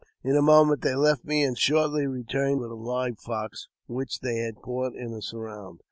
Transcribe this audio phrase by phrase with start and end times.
[0.23, 4.37] In a moment they left me, and shortly returned with a live fox, which they
[4.37, 5.77] had caught in a surround.